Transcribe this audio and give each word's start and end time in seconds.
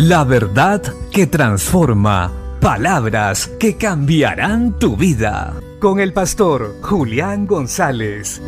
La 0.00 0.22
verdad 0.22 0.80
que 1.10 1.26
transforma. 1.26 2.32
Palabras 2.60 3.48
que 3.58 3.76
cambiarán 3.76 4.78
tu 4.78 4.96
vida. 4.96 5.60
Con 5.80 5.98
el 5.98 6.12
pastor 6.12 6.76
Julián 6.82 7.48
González. 7.48 8.40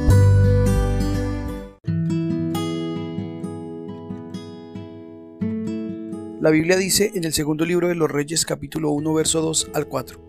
La 6.41 6.51
Biblia 6.51 6.77
dice 6.77 7.11
en 7.17 7.25
el 7.25 7.33
segundo 7.33 7.65
libro 7.65 7.89
de 7.89 7.97
los 7.97 8.09
Reyes 8.09 8.45
capítulo 8.47 8.93
1 8.93 9.13
verso 9.13 9.41
2 9.41 9.73
al 9.75 9.89
4. 9.89 10.21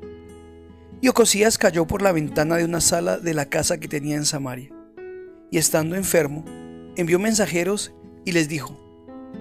Y 1.02 1.08
Ocosías 1.08 1.60
cayó 1.60 1.86
por 1.86 2.02
la 2.02 2.14
ventana 2.14 2.56
de 2.56 2.66
una 2.66 2.82
sala 2.82 3.20
de 3.20 3.36
la 3.36 3.46
casa 3.46 3.80
que 3.80 3.88
tenía 3.88 4.16
en 4.16 4.26
Samaria. 4.26 4.72
Y 5.52 5.60
estando 5.60 5.96
enfermo, 5.96 6.44
envió 6.96 7.20
mensajeros 7.20 7.94
y 8.26 8.32
les 8.32 8.50
dijo, 8.50 8.91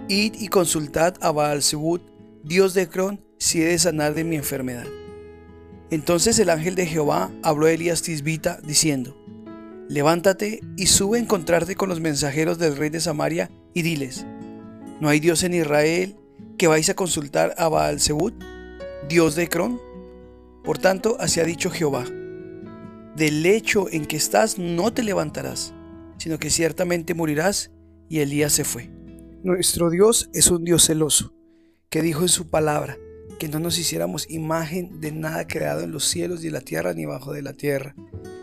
Id 0.08 0.34
y 0.40 0.48
consultad 0.48 1.14
a 1.20 1.30
baal 1.30 1.62
dios 2.42 2.74
de 2.74 2.88
Cron, 2.88 3.24
si 3.38 3.62
he 3.62 3.66
de 3.66 3.78
sanar 3.78 4.14
de 4.14 4.24
mi 4.24 4.36
enfermedad. 4.36 4.86
Entonces 5.90 6.38
el 6.38 6.50
ángel 6.50 6.74
de 6.74 6.86
Jehová 6.86 7.30
habló 7.42 7.66
a 7.66 7.72
Elías 7.72 8.02
Tisbita, 8.02 8.60
diciendo, 8.62 9.16
Levántate 9.88 10.60
y 10.76 10.86
sube 10.86 11.18
a 11.18 11.20
encontrarte 11.20 11.74
con 11.74 11.88
los 11.88 12.00
mensajeros 12.00 12.58
del 12.58 12.76
rey 12.76 12.90
de 12.90 13.00
Samaria 13.00 13.50
y 13.74 13.82
diles, 13.82 14.24
¿no 15.00 15.08
hay 15.08 15.18
Dios 15.18 15.42
en 15.42 15.54
Israel 15.54 16.16
que 16.58 16.68
vais 16.68 16.88
a 16.90 16.94
consultar 16.94 17.54
a 17.58 17.68
baal 17.68 17.98
dios 19.08 19.34
de 19.34 19.48
Cron? 19.48 19.80
Por 20.62 20.78
tanto, 20.78 21.16
así 21.18 21.40
ha 21.40 21.44
dicho 21.44 21.70
Jehová, 21.70 22.04
del 23.16 23.42
lecho 23.42 23.86
en 23.90 24.06
que 24.06 24.16
estás 24.16 24.58
no 24.58 24.92
te 24.92 25.02
levantarás, 25.02 25.74
sino 26.18 26.38
que 26.38 26.50
ciertamente 26.50 27.14
morirás. 27.14 27.72
Y 28.08 28.18
Elías 28.18 28.52
se 28.52 28.64
fue. 28.64 28.90
Nuestro 29.42 29.88
Dios 29.88 30.28
es 30.34 30.50
un 30.50 30.64
Dios 30.64 30.84
celoso, 30.84 31.32
que 31.88 32.02
dijo 32.02 32.20
en 32.20 32.28
su 32.28 32.50
palabra 32.50 32.98
que 33.38 33.48
no 33.48 33.58
nos 33.58 33.78
hiciéramos 33.78 34.30
imagen 34.30 35.00
de 35.00 35.12
nada 35.12 35.46
creado 35.46 35.80
en 35.80 35.92
los 35.92 36.04
cielos 36.04 36.44
y 36.44 36.48
en 36.48 36.52
la 36.52 36.60
tierra 36.60 36.92
ni 36.92 37.06
bajo 37.06 37.32
de 37.32 37.40
la 37.40 37.54
tierra, 37.54 37.94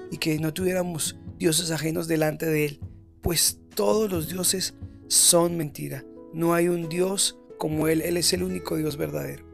y 0.10 0.18
que 0.18 0.40
no 0.40 0.56
tuviéramos 0.56 1.20
dioses 1.38 1.70
ajenos 1.70 2.08
delante 2.08 2.48
de 2.48 2.66
Él, 2.66 2.80
pues 3.22 3.60
todos 3.76 4.10
los 4.10 4.28
dioses 4.28 4.74
son 5.08 5.56
mentira. 5.56 6.04
No 6.34 6.56
hay 6.56 6.68
un 6.68 6.90
Dios 6.90 7.38
como 7.60 7.88
Él, 7.88 8.02
Él 8.02 8.18
es 8.18 8.34
el 8.34 8.42
único 8.42 8.76
Dios 8.76 8.98
verdadero. 8.98 9.46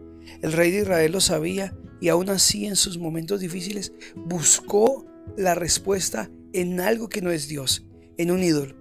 El 0.42 0.54
rey 0.54 0.72
de 0.72 0.84
Israel 0.84 1.12
lo 1.12 1.20
sabía 1.20 1.76
y 2.00 2.08
aún 2.08 2.30
así 2.30 2.68
en 2.68 2.78
sus 2.78 2.98
momentos 2.98 3.42
difíciles 3.42 3.92
buscó 4.16 5.06
la 5.36 5.56
respuesta 5.56 6.32
en 6.54 6.80
algo 6.80 7.10
que 7.10 7.22
no 7.22 7.32
es 7.32 7.50
Dios, 7.50 7.86
en 8.18 8.32
un 8.32 8.42
ídolo. 8.42 8.78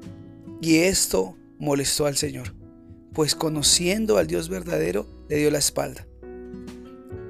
Y 0.61 0.77
esto 0.77 1.37
molestó 1.63 2.07
al 2.07 2.17
Señor, 2.17 2.57
pues 3.13 3.37
conociendo 3.37 4.19
al 4.19 4.27
Dios 4.27 4.49
verdadero 4.49 5.07
le 5.29 5.37
dio 5.37 5.49
la 5.49 5.59
espalda. 5.59 6.09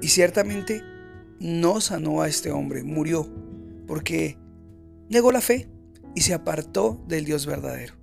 Y 0.01 0.07
ciertamente 0.07 0.81
no 1.39 1.79
sanó 1.79 2.23
a 2.23 2.27
este 2.27 2.49
hombre, 2.49 2.83
murió, 2.83 3.31
porque 3.85 4.39
negó 5.07 5.31
la 5.31 5.39
fe 5.39 5.69
y 6.15 6.21
se 6.21 6.33
apartó 6.33 6.99
del 7.07 7.25
Dios 7.25 7.45
verdadero. 7.45 7.93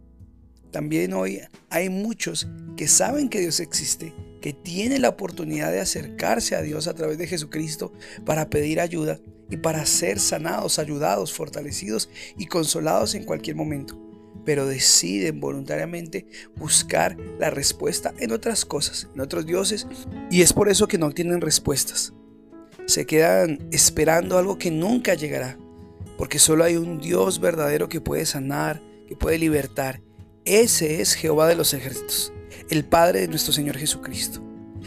También 0.70 1.14
hoy 1.14 1.40
hay 1.68 1.88
muchos 1.88 2.46
que 2.76 2.86
saben 2.86 3.28
que 3.28 3.40
Dios 3.40 3.58
existe, 3.58 4.14
que 4.40 4.52
tienen 4.52 5.02
la 5.02 5.08
oportunidad 5.08 5.72
de 5.72 5.80
acercarse 5.80 6.54
a 6.54 6.62
Dios 6.62 6.86
a 6.86 6.94
través 6.94 7.18
de 7.18 7.26
Jesucristo 7.26 7.92
para 8.24 8.48
pedir 8.48 8.78
ayuda 8.78 9.18
y 9.50 9.56
para 9.56 9.84
ser 9.84 10.20
sanados, 10.20 10.78
ayudados, 10.78 11.32
fortalecidos 11.32 12.08
y 12.38 12.46
consolados 12.46 13.16
en 13.16 13.24
cualquier 13.24 13.56
momento 13.56 14.09
pero 14.50 14.66
deciden 14.66 15.38
voluntariamente 15.38 16.26
buscar 16.56 17.16
la 17.38 17.50
respuesta 17.50 18.12
en 18.18 18.32
otras 18.32 18.64
cosas, 18.64 19.06
en 19.14 19.20
otros 19.20 19.46
dioses, 19.46 19.86
y 20.28 20.42
es 20.42 20.52
por 20.52 20.68
eso 20.68 20.88
que 20.88 20.98
no 20.98 21.12
tienen 21.12 21.40
respuestas. 21.40 22.14
Se 22.86 23.06
quedan 23.06 23.68
esperando 23.70 24.38
algo 24.38 24.58
que 24.58 24.72
nunca 24.72 25.14
llegará, 25.14 25.56
porque 26.18 26.40
solo 26.40 26.64
hay 26.64 26.74
un 26.74 26.98
Dios 26.98 27.38
verdadero 27.38 27.88
que 27.88 28.00
puede 28.00 28.26
sanar, 28.26 28.82
que 29.06 29.14
puede 29.14 29.38
libertar. 29.38 30.02
Ese 30.44 31.00
es 31.00 31.14
Jehová 31.14 31.46
de 31.46 31.54
los 31.54 31.72
ejércitos, 31.72 32.32
el 32.70 32.84
Padre 32.84 33.20
de 33.20 33.28
nuestro 33.28 33.52
Señor 33.52 33.78
Jesucristo. 33.78 34.42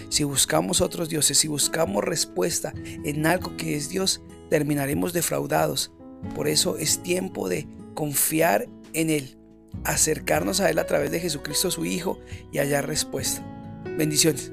Si 0.10 0.26
buscamos 0.26 0.82
otros 0.82 1.08
dioses, 1.08 1.38
si 1.38 1.48
buscamos 1.48 2.04
respuesta 2.04 2.74
en 2.84 3.26
algo 3.26 3.56
que 3.56 3.78
es 3.78 3.88
Dios, 3.88 4.22
terminaremos 4.50 5.14
defraudados. 5.14 5.94
Por 6.36 6.50
eso 6.50 6.76
es 6.76 7.02
tiempo 7.02 7.48
de 7.48 7.66
confiar 7.94 8.68
en 8.92 9.10
Él, 9.10 9.38
acercarnos 9.84 10.62
a 10.62 10.70
Él 10.70 10.80
a 10.80 10.88
través 10.88 11.12
de 11.12 11.20
Jesucristo 11.20 11.72
su 11.72 11.86
Hijo 11.86 12.20
y 12.52 12.60
hallar 12.60 12.88
respuesta. 12.88 13.44
Bendiciones. 13.98 14.52